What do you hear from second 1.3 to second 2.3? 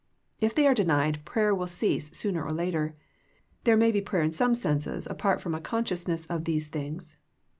will cease